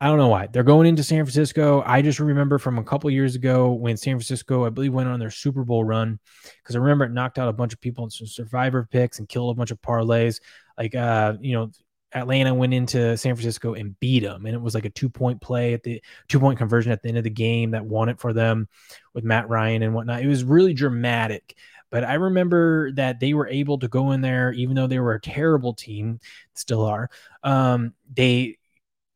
I 0.00 0.06
don't 0.06 0.18
know 0.18 0.28
why 0.28 0.46
they're 0.46 0.62
going 0.62 0.86
into 0.86 1.02
San 1.02 1.24
Francisco. 1.24 1.82
I 1.84 2.02
just 2.02 2.20
remember 2.20 2.56
from 2.56 2.78
a 2.78 2.84
couple 2.84 3.10
years 3.10 3.34
ago 3.34 3.72
when 3.72 3.96
San 3.96 4.14
Francisco, 4.14 4.64
I 4.64 4.68
believe, 4.68 4.94
went 4.94 5.08
on 5.08 5.18
their 5.18 5.32
Super 5.32 5.64
Bowl 5.64 5.82
run 5.82 6.20
because 6.62 6.76
I 6.76 6.78
remember 6.78 7.04
it 7.04 7.10
knocked 7.10 7.40
out 7.40 7.48
a 7.48 7.52
bunch 7.52 7.72
of 7.72 7.80
people 7.80 8.04
in 8.04 8.10
some 8.10 8.28
Survivor 8.28 8.86
picks 8.88 9.18
and 9.18 9.28
killed 9.28 9.50
a 9.50 9.58
bunch 9.58 9.72
of 9.72 9.82
parlays. 9.82 10.40
Like, 10.78 10.94
uh, 10.94 11.34
you 11.40 11.54
know, 11.54 11.72
Atlanta 12.12 12.54
went 12.54 12.74
into 12.74 13.16
San 13.16 13.34
Francisco 13.34 13.74
and 13.74 13.98
beat 14.00 14.20
them, 14.20 14.46
and 14.46 14.54
it 14.54 14.60
was 14.60 14.74
like 14.74 14.84
a 14.84 14.90
two 14.90 15.08
point 15.08 15.40
play 15.40 15.74
at 15.74 15.82
the 15.82 16.02
two 16.28 16.40
point 16.40 16.58
conversion 16.58 16.92
at 16.92 17.02
the 17.02 17.08
end 17.08 17.18
of 17.18 17.24
the 17.24 17.30
game 17.30 17.72
that 17.72 17.84
won 17.84 18.08
it 18.08 18.18
for 18.18 18.32
them 18.32 18.68
with 19.14 19.24
Matt 19.24 19.48
Ryan 19.48 19.82
and 19.82 19.94
whatnot. 19.94 20.22
It 20.22 20.28
was 20.28 20.44
really 20.44 20.74
dramatic. 20.74 21.56
But 21.90 22.04
I 22.04 22.14
remember 22.14 22.92
that 22.92 23.18
they 23.18 23.32
were 23.32 23.48
able 23.48 23.78
to 23.78 23.88
go 23.88 24.12
in 24.12 24.20
there, 24.20 24.52
even 24.52 24.76
though 24.76 24.86
they 24.86 24.98
were 24.98 25.14
a 25.14 25.20
terrible 25.20 25.72
team, 25.72 26.20
still 26.54 26.84
are. 26.84 27.08
Um, 27.42 27.94
they 28.14 28.58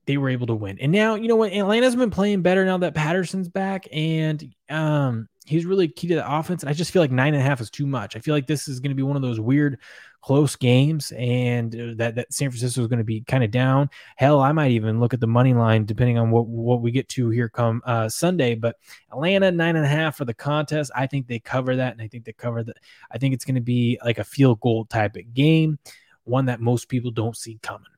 they 0.07 0.17
were 0.17 0.29
able 0.29 0.47
to 0.49 0.55
win. 0.55 0.79
And 0.81 0.93
now, 0.93 1.15
you 1.15 1.29
know 1.29 1.37
what? 1.37 1.53
Atlanta's 1.53 1.97
been 1.97 2.11
playing 2.11 2.43
better 2.43 2.65
now 2.65 2.79
that 2.79 2.95
Patterson's 2.95 3.49
back, 3.49 3.87
and 3.93 4.55
um, 4.69 5.29
he's 5.47 5.65
really 5.65 5.89
key 5.89 6.09
to 6.09 6.17
the 6.17 6.39
offense. 6.39 6.63
And 6.63 6.71
I 6.71 6.73
just 6.73 6.91
feel 6.91 7.03
like 7.03 7.11
nine 7.11 7.35
and 7.35 7.43
a 7.43 7.47
half 7.47 7.61
is 7.61 7.71
too 7.71 7.87
much. 7.87 8.17
I 8.17 8.21
feel 8.21 8.35
like 8.35 8.47
this 8.47 8.69
is 8.69 8.81
going 8.81 8.91
to 8.91 8.97
be 8.97 9.03
one 9.03 9.17
of 9.17 9.23
those 9.23 9.41
weird 9.41 9.79
close 10.23 10.55
games 10.55 11.13
and 11.17 11.75
uh, 11.75 11.95
that, 11.97 12.15
that 12.15 12.33
San 12.33 12.49
Francisco 12.49 12.81
is 12.81 12.87
going 12.87 12.99
to 12.99 13.05
be 13.05 13.23
kind 13.23 13.43
of 13.43 13.51
down. 13.51 13.91
Hell, 14.17 14.41
I 14.41 14.53
might 14.53 14.71
even 14.71 15.01
look 15.01 15.13
at 15.13 15.21
the 15.21 15.27
money 15.27 15.53
line 15.53 15.85
depending 15.85 16.17
on 16.17 16.31
what, 16.31 16.47
what 16.47 16.81
we 16.81 16.93
get 16.93 17.09
to 17.11 17.31
here 17.31 17.49
come 17.49 17.83
uh, 17.85 18.09
Sunday. 18.09 18.55
But 18.55 18.77
Atlanta, 19.11 19.51
nine 19.51 19.77
and 19.77 19.85
a 19.85 19.89
half 19.89 20.17
for 20.17 20.25
the 20.25 20.35
contest. 20.35 20.93
I 20.95 21.07
think 21.07 21.27
they 21.27 21.41
cover 21.41 21.77
that. 21.77 21.93
And 21.93 22.01
I 22.01 22.09
think 22.09 22.25
they 22.25 22.33
cover 22.33 22.63
that. 22.63 22.77
I 23.11 23.19
think 23.19 23.35
it's 23.35 23.45
going 23.45 23.57
to 23.57 23.61
be 23.61 23.99
like 24.05 24.19
a 24.19 24.25
field 24.25 24.61
goal 24.61 24.85
type 24.85 25.17
of 25.17 25.35
game, 25.35 25.79
one 26.25 26.47
that 26.47 26.61
most 26.61 26.89
people 26.89 27.11
don't 27.11 27.37
see 27.37 27.59
coming. 27.63 27.92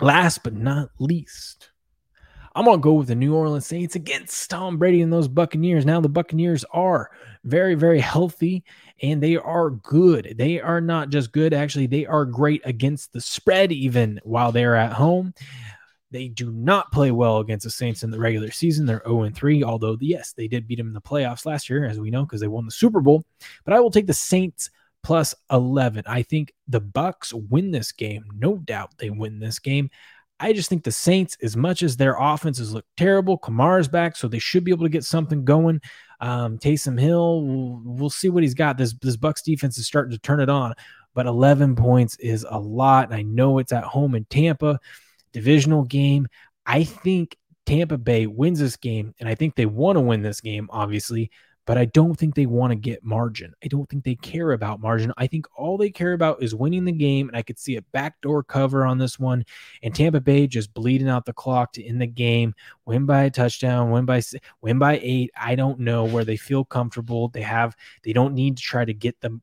Last 0.00 0.42
but 0.42 0.54
not 0.54 0.90
least, 0.98 1.70
I'm 2.54 2.66
going 2.66 2.78
to 2.78 2.82
go 2.82 2.94
with 2.94 3.08
the 3.08 3.14
New 3.14 3.34
Orleans 3.34 3.66
Saints 3.66 3.96
against 3.96 4.50
Tom 4.50 4.76
Brady 4.76 5.00
and 5.00 5.10
those 5.12 5.28
Buccaneers. 5.28 5.86
Now, 5.86 6.00
the 6.00 6.08
Buccaneers 6.08 6.64
are 6.70 7.10
very, 7.44 7.74
very 7.74 8.00
healthy 8.00 8.64
and 9.02 9.22
they 9.22 9.36
are 9.36 9.70
good. 9.70 10.34
They 10.36 10.60
are 10.60 10.80
not 10.82 11.08
just 11.08 11.32
good, 11.32 11.54
actually, 11.54 11.86
they 11.86 12.04
are 12.04 12.26
great 12.26 12.60
against 12.64 13.12
the 13.12 13.20
spread, 13.20 13.72
even 13.72 14.20
while 14.22 14.52
they're 14.52 14.76
at 14.76 14.92
home. 14.92 15.32
They 16.10 16.28
do 16.28 16.52
not 16.52 16.92
play 16.92 17.10
well 17.10 17.38
against 17.38 17.64
the 17.64 17.70
Saints 17.70 18.02
in 18.02 18.10
the 18.10 18.18
regular 18.18 18.50
season. 18.50 18.86
They're 18.86 19.02
0 19.06 19.30
3, 19.30 19.64
although, 19.64 19.96
yes, 20.00 20.32
they 20.32 20.46
did 20.46 20.68
beat 20.68 20.76
them 20.76 20.88
in 20.88 20.94
the 20.94 21.00
playoffs 21.00 21.46
last 21.46 21.68
year, 21.68 21.84
as 21.84 21.98
we 21.98 22.10
know, 22.10 22.24
because 22.24 22.40
they 22.40 22.48
won 22.48 22.64
the 22.64 22.70
Super 22.70 23.00
Bowl. 23.00 23.24
But 23.64 23.74
I 23.74 23.80
will 23.80 23.90
take 23.90 24.06
the 24.06 24.14
Saints 24.14 24.70
plus 25.06 25.36
11. 25.52 26.02
I 26.08 26.22
think 26.22 26.52
the 26.66 26.80
Bucks 26.80 27.32
win 27.32 27.70
this 27.70 27.92
game. 27.92 28.24
No 28.36 28.56
doubt 28.56 28.90
they 28.98 29.08
win 29.08 29.38
this 29.38 29.60
game. 29.60 29.88
I 30.40 30.52
just 30.52 30.68
think 30.68 30.82
the 30.82 30.90
Saints, 30.90 31.36
as 31.44 31.56
much 31.56 31.84
as 31.84 31.96
their 31.96 32.16
offenses 32.18 32.74
look 32.74 32.84
terrible, 32.96 33.38
Kamara's 33.38 33.86
back, 33.86 34.16
so 34.16 34.26
they 34.26 34.40
should 34.40 34.64
be 34.64 34.72
able 34.72 34.84
to 34.84 34.90
get 34.90 35.04
something 35.04 35.44
going. 35.44 35.80
Um, 36.20 36.58
Taysom 36.58 36.98
Hill, 36.98 37.44
we'll, 37.44 37.82
we'll 37.84 38.10
see 38.10 38.30
what 38.30 38.42
he's 38.42 38.54
got. 38.54 38.78
This 38.78 38.94
this 38.94 39.16
Bucks 39.16 39.42
defense 39.42 39.78
is 39.78 39.86
starting 39.86 40.10
to 40.10 40.18
turn 40.18 40.40
it 40.40 40.50
on, 40.50 40.74
but 41.14 41.26
11 41.26 41.76
points 41.76 42.16
is 42.16 42.44
a 42.50 42.58
lot. 42.58 43.06
And 43.06 43.14
I 43.14 43.22
know 43.22 43.58
it's 43.58 43.72
at 43.72 43.84
home 43.84 44.16
in 44.16 44.24
Tampa, 44.24 44.80
divisional 45.32 45.84
game. 45.84 46.26
I 46.66 46.82
think 46.82 47.36
Tampa 47.64 47.96
Bay 47.96 48.26
wins 48.26 48.58
this 48.58 48.74
game, 48.74 49.14
and 49.20 49.28
I 49.28 49.36
think 49.36 49.54
they 49.54 49.66
want 49.66 49.98
to 49.98 50.00
win 50.00 50.22
this 50.22 50.40
game, 50.40 50.68
obviously 50.72 51.30
but 51.66 51.76
I 51.76 51.84
don't 51.84 52.14
think 52.14 52.34
they 52.34 52.46
want 52.46 52.70
to 52.70 52.76
get 52.76 53.04
margin. 53.04 53.52
I 53.62 53.66
don't 53.66 53.88
think 53.88 54.04
they 54.04 54.14
care 54.14 54.52
about 54.52 54.80
margin. 54.80 55.12
I 55.16 55.26
think 55.26 55.46
all 55.56 55.76
they 55.76 55.90
care 55.90 56.12
about 56.12 56.42
is 56.42 56.54
winning 56.54 56.84
the 56.84 56.92
game. 56.92 57.28
And 57.28 57.36
I 57.36 57.42
could 57.42 57.58
see 57.58 57.76
a 57.76 57.82
backdoor 57.82 58.44
cover 58.44 58.86
on 58.86 58.98
this 58.98 59.18
one. 59.18 59.44
And 59.82 59.94
Tampa 59.94 60.20
Bay 60.20 60.46
just 60.46 60.72
bleeding 60.72 61.08
out 61.08 61.24
the 61.24 61.32
clock 61.32 61.72
to 61.72 61.84
end 61.84 62.00
the 62.00 62.06
game, 62.06 62.54
win 62.84 63.04
by 63.04 63.24
a 63.24 63.30
touchdown, 63.30 63.90
win 63.90 64.04
by 64.04 64.22
win 64.62 64.78
by 64.78 65.00
eight. 65.02 65.32
I 65.36 65.56
don't 65.56 65.80
know 65.80 66.04
where 66.04 66.24
they 66.24 66.36
feel 66.36 66.64
comfortable. 66.64 67.28
They 67.28 67.42
have 67.42 67.76
they 68.04 68.12
don't 68.12 68.34
need 68.34 68.56
to 68.58 68.62
try 68.62 68.84
to 68.84 68.94
get 68.94 69.20
them 69.20 69.42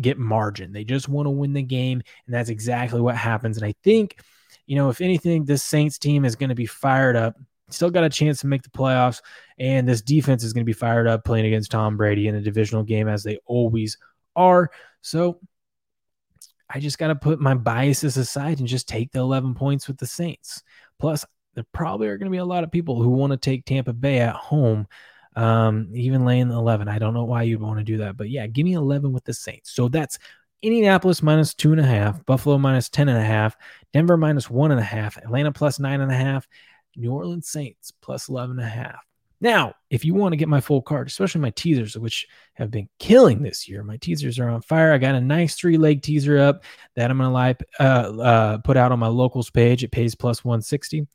get 0.00 0.18
margin. 0.18 0.72
They 0.72 0.84
just 0.84 1.08
want 1.08 1.26
to 1.26 1.30
win 1.30 1.52
the 1.52 1.62
game, 1.62 2.02
and 2.26 2.34
that's 2.34 2.48
exactly 2.48 3.00
what 3.00 3.16
happens. 3.16 3.58
And 3.58 3.66
I 3.66 3.74
think, 3.84 4.20
you 4.66 4.76
know, 4.76 4.88
if 4.88 5.02
anything, 5.02 5.44
this 5.44 5.62
Saints 5.62 5.98
team 5.98 6.24
is 6.24 6.36
going 6.36 6.48
to 6.48 6.54
be 6.54 6.66
fired 6.66 7.16
up 7.16 7.36
still 7.70 7.90
got 7.90 8.04
a 8.04 8.08
chance 8.08 8.40
to 8.40 8.46
make 8.46 8.62
the 8.62 8.70
playoffs. 8.70 9.20
And 9.58 9.88
this 9.88 10.02
defense 10.02 10.44
is 10.44 10.52
going 10.52 10.64
to 10.64 10.68
be 10.68 10.72
fired 10.72 11.06
up 11.06 11.24
playing 11.24 11.46
against 11.46 11.70
Tom 11.70 11.96
Brady 11.96 12.28
in 12.28 12.34
a 12.34 12.40
divisional 12.40 12.82
game, 12.82 13.08
as 13.08 13.22
they 13.22 13.38
always 13.46 13.98
are. 14.36 14.70
So 15.00 15.40
I 16.70 16.80
just 16.80 16.98
got 16.98 17.08
to 17.08 17.16
put 17.16 17.40
my 17.40 17.54
biases 17.54 18.16
aside 18.16 18.58
and 18.58 18.68
just 18.68 18.88
take 18.88 19.12
the 19.12 19.20
11 19.20 19.54
points 19.54 19.88
with 19.88 19.98
the 19.98 20.06
Saints. 20.06 20.62
Plus, 20.98 21.24
there 21.54 21.64
probably 21.72 22.08
are 22.08 22.18
going 22.18 22.30
to 22.30 22.34
be 22.34 22.38
a 22.38 22.44
lot 22.44 22.64
of 22.64 22.70
people 22.70 23.02
who 23.02 23.10
want 23.10 23.32
to 23.32 23.36
take 23.36 23.64
Tampa 23.64 23.92
Bay 23.92 24.18
at 24.18 24.34
home, 24.34 24.86
um, 25.34 25.88
even 25.94 26.24
laying 26.24 26.50
11. 26.50 26.88
I 26.88 26.98
don't 26.98 27.14
know 27.14 27.24
why 27.24 27.42
you'd 27.42 27.60
want 27.60 27.78
to 27.78 27.84
do 27.84 27.98
that, 27.98 28.16
but 28.16 28.28
yeah, 28.28 28.46
give 28.46 28.64
me 28.64 28.74
11 28.74 29.12
with 29.12 29.24
the 29.24 29.32
Saints. 29.32 29.72
So 29.72 29.88
that's 29.88 30.18
Indianapolis 30.60 31.22
minus 31.22 31.54
two 31.54 31.72
and 31.72 31.80
a 31.80 31.84
half, 31.84 32.24
Buffalo 32.26 32.58
minus 32.58 32.88
10 32.88 33.08
and 33.08 33.18
a 33.18 33.24
half, 33.24 33.56
Denver 33.92 34.16
minus 34.16 34.50
one 34.50 34.72
and 34.72 34.80
a 34.80 34.84
half, 34.84 35.16
Atlanta 35.16 35.52
plus 35.52 35.78
nine 35.78 36.00
and 36.00 36.10
a 36.10 36.16
half, 36.16 36.46
New 36.98 37.12
Orleans 37.12 37.48
Saints 37.48 37.92
plus 38.02 38.28
11 38.28 38.58
and 38.58 38.66
a 38.66 38.68
half. 38.68 39.07
Now, 39.40 39.74
if 39.90 40.04
you 40.04 40.14
want 40.14 40.32
to 40.32 40.36
get 40.36 40.48
my 40.48 40.60
full 40.60 40.82
card, 40.82 41.06
especially 41.06 41.40
my 41.40 41.50
teasers, 41.50 41.96
which 41.96 42.26
have 42.54 42.70
been 42.70 42.88
killing 42.98 43.40
this 43.40 43.68
year, 43.68 43.84
my 43.84 43.96
teasers 43.96 44.38
are 44.38 44.48
on 44.48 44.62
fire. 44.62 44.92
I 44.92 44.98
got 44.98 45.14
a 45.14 45.20
nice 45.20 45.54
three 45.54 45.78
leg 45.78 46.02
teaser 46.02 46.38
up 46.38 46.64
that 46.96 47.10
I'm 47.10 47.18
going 47.18 47.54
to 47.54 47.66
uh, 47.78 48.22
uh, 48.22 48.58
put 48.58 48.76
out 48.76 48.90
on 48.90 48.98
my 48.98 49.06
locals 49.06 49.48
page. 49.48 49.84
It 49.84 49.92
pays 49.92 50.16
plus 50.16 50.44
160. 50.44 51.06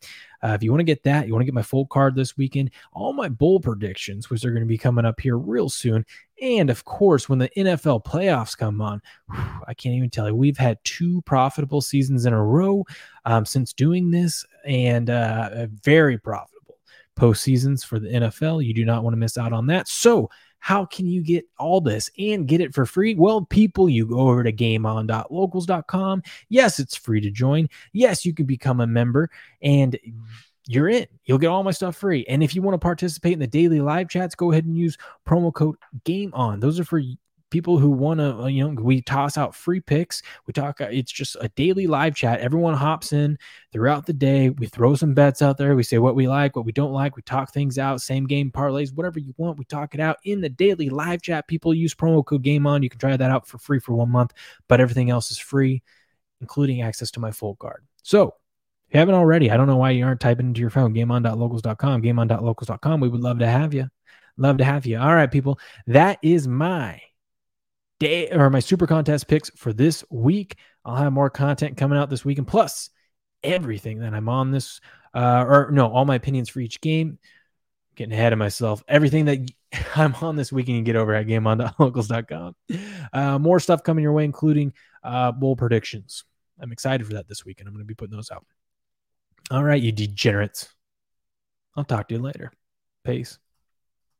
Uh, 0.41 0.49
if 0.49 0.63
you 0.63 0.71
want 0.71 0.79
to 0.79 0.85
get 0.85 1.03
that, 1.03 1.27
you 1.27 1.33
want 1.33 1.41
to 1.41 1.45
get 1.45 1.53
my 1.53 1.61
full 1.61 1.85
card 1.85 2.15
this 2.15 2.37
weekend, 2.37 2.71
all 2.93 3.13
my 3.13 3.29
bowl 3.29 3.59
predictions, 3.59 4.29
which 4.29 4.43
are 4.43 4.51
going 4.51 4.63
to 4.63 4.67
be 4.67 4.77
coming 4.77 5.05
up 5.05 5.19
here 5.19 5.37
real 5.37 5.69
soon. 5.69 6.05
And 6.41 6.69
of 6.69 6.83
course, 6.85 7.29
when 7.29 7.39
the 7.39 7.49
NFL 7.55 8.05
playoffs 8.05 8.57
come 8.57 8.81
on, 8.81 9.01
whew, 9.31 9.43
I 9.67 9.73
can't 9.73 9.95
even 9.95 10.09
tell 10.09 10.27
you, 10.27 10.35
we've 10.35 10.57
had 10.57 10.79
two 10.83 11.21
profitable 11.23 11.81
seasons 11.81 12.25
in 12.25 12.33
a 12.33 12.43
row 12.43 12.85
um, 13.25 13.45
since 13.45 13.73
doing 13.73 14.11
this 14.11 14.45
and 14.65 15.09
uh, 15.09 15.67
very 15.81 16.17
profitable 16.17 16.52
postseasons 17.15 17.86
for 17.86 18.00
the 18.00 18.10
NFL. 18.10 18.65
You 18.65 18.74
do 18.74 18.86
not 18.86 19.03
want 19.03 19.13
to 19.13 19.17
miss 19.17 19.38
out 19.38 19.53
on 19.53 19.67
that. 19.67 19.88
So, 19.88 20.29
how 20.60 20.86
can 20.86 21.08
you 21.08 21.22
get 21.22 21.46
all 21.60 21.82
this 21.82 22.10
and 22.17 22.48
get 22.48 22.62
it 22.62 22.74
for 22.74 22.86
free? 22.86 23.15
Well, 23.15 23.41
people, 23.41 23.89
you 23.89 24.05
go 24.05 24.29
over 24.29 24.43
to 24.43 24.53
gameon.locals.com. 24.53 26.24
Yes, 26.48 26.79
it's 26.79 26.96
free 26.96 27.20
to 27.20 27.29
join. 27.29 27.67
Yes, 27.91 28.25
you 28.25 28.34
can 28.34 28.46
become 28.46 28.79
a 28.79 28.88
member 28.88 29.29
and 29.62 30.00
you're 30.65 30.88
in. 30.88 31.05
You'll 31.25 31.38
get 31.38 31.48
all 31.48 31.63
my 31.63 31.72
stuff 31.72 31.98
free. 31.98 32.25
And 32.29 32.41
if 32.41 32.55
you 32.55 32.62
want 32.62 32.75
to 32.75 32.79
participate 32.79 33.34
in 33.34 33.39
the 33.39 33.48
daily 33.48 33.82
live 33.82 34.08
chats, 34.08 34.36
go 34.36 34.53
ahead 34.53 34.63
and 34.63 34.77
use 34.77 34.98
promo 35.27 35.53
code 35.53 35.75
game 36.05 36.32
on. 36.34 36.62
Those 36.62 36.79
are 36.79 36.86
for 36.86 37.01
people 37.53 37.77
who 37.77 37.91
want 37.91 38.19
to, 38.19 38.36
uh, 38.36 38.48
you 38.48 38.67
know, 38.67 38.81
we 38.81 39.00
toss 39.00 39.38
out 39.38 39.53
free 39.53 39.79
picks. 39.79 40.24
We 40.48 40.53
talk, 40.53 40.81
uh, 40.81 40.88
it's 40.91 41.12
just 41.12 41.38
a 41.39 41.50
daily 41.50 41.86
live 41.86 42.15
chat. 42.15 42.39
Everyone 42.39 42.74
hops 42.74 43.13
in 43.13 43.38
throughout 43.72 44.07
the 44.07 44.13
day. 44.13 44.50
We 44.50 44.65
throw 44.65 44.95
some 44.95 45.13
bets 45.13 45.43
out 45.43 45.60
there. 45.60 45.75
We 45.75 45.83
say 45.83 46.00
what 46.00 46.15
we 46.15 46.27
like, 46.27 46.55
what 46.55 46.65
we 46.65 46.72
don't 46.72 46.93
like. 46.93 47.15
We 47.15 47.22
talk 47.22 47.53
things 47.53 47.77
out, 47.77 48.01
same 48.01 48.25
game 48.25 48.50
parlays, 48.50 48.91
whatever 48.91 49.19
you 49.19 49.36
want. 49.38 49.60
We 49.60 49.65
talk 49.65 49.93
it 49.93 50.00
out 50.00 50.17
in 50.24 50.41
the 50.41 50.50
daily 50.50 50.89
live 50.89 51.22
chat. 51.22 51.48
People 51.48 51.75
use 51.75 51.93
promo 51.93 52.25
code 52.25 52.41
game 52.41 52.65
on. 52.65 52.81
You 52.81 52.89
can 52.89 53.00
try 53.00 53.15
that 53.15 53.29
out 53.29 53.48
for 53.48 53.60
free 53.60 53.79
for 53.79 53.93
one 53.93 54.10
month, 54.10 54.33
but 54.67 54.81
everything 54.81 55.12
else 55.12 55.29
is 55.29 55.38
free, 55.38 55.83
including 56.41 56.81
access 56.81 57.12
to 57.12 57.19
my 57.19 57.29
full 57.29 57.55
card. 57.55 57.86
So, 58.01 58.33
if 58.88 58.95
you 58.95 59.00
haven't 59.00 59.13
already, 59.13 59.51
I 59.51 59.57
don't 59.57 59.67
know 59.67 59.77
why 59.77 59.91
you 59.91 60.05
aren't 60.05 60.22
typing 60.22 60.48
into 60.48 60.62
your 60.62 60.72
phone, 60.72 60.95
gameon.locals.com, 60.95 62.01
gameon.locals.com. 62.01 63.00
We 63.00 63.10
would 63.10 63.22
love 63.22 63.38
to 63.39 63.48
have 63.48 63.75
you. 63.75 63.89
Love 64.38 64.57
to 64.57 64.63
have 64.63 64.88
you. 64.88 64.98
All 64.98 65.13
right, 65.13 65.31
people. 65.31 65.60
That 65.86 66.17
is 66.24 66.48
my 66.48 67.00
day 68.03 68.29
or 68.29 68.50
my 68.50 68.60
super 68.60 68.88
contest 68.88 69.27
picks 69.27 69.50
for 69.51 69.74
this 69.74 70.03
week. 70.10 70.57
I'll 70.86 70.95
have 70.95 71.13
more 71.13 71.29
content 71.29 71.77
coming 71.77 71.98
out 71.98 72.10
this 72.10 72.25
week, 72.25 72.38
and 72.38 72.48
plus 72.48 72.89
everything 73.43 74.00
that 74.00 74.13
I'm 74.13 74.29
on 74.29 74.51
this, 74.51 74.81
uh, 75.13 75.45
or 75.48 75.69
no, 75.72 75.91
all 75.91 76.05
my 76.05 76.15
opinions 76.15 76.50
for 76.50 76.60
each 76.60 76.81
game. 76.81 77.17
Getting 77.95 78.13
ahead 78.13 78.33
of 78.33 78.39
myself. 78.39 78.83
Everything 78.88 79.25
that 79.25 79.39
I'm 79.95 80.15
on 80.15 80.36
this 80.36 80.51
week, 80.51 80.67
you 80.67 80.75
can 80.75 80.83
get 80.83 80.95
over 80.95 81.13
at 81.13 81.27
gameon.locals.com. 81.27 82.55
Uh, 83.13 83.39
more 83.39 83.60
stuff 83.60 83.83
coming 83.83 84.03
your 84.03 84.13
way, 84.13 84.25
including 84.25 84.74
uh, 85.03 85.31
bowl 85.31 85.55
predictions. 85.55 86.24
I'm 86.60 86.72
excited 86.72 87.05
for 87.05 87.13
that 87.13 87.27
this 87.27 87.45
week, 87.45 87.60
and 87.60 87.67
I'm 87.67 87.74
going 87.74 87.83
to 87.83 87.88
be 87.88 87.95
putting 87.95 88.15
those 88.15 88.31
out. 88.31 88.45
All 89.51 89.63
right, 89.63 89.81
you 89.81 89.91
degenerates. 89.91 90.74
I'll 91.75 91.83
talk 91.83 92.07
to 92.07 92.15
you 92.15 92.22
later. 92.22 92.51
Peace. 93.03 93.38